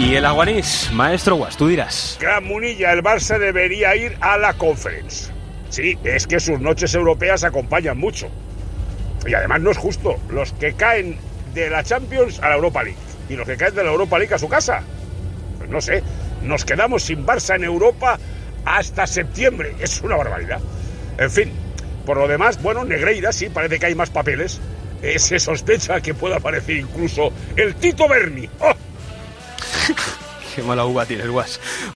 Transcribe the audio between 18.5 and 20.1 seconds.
hasta septiembre. Es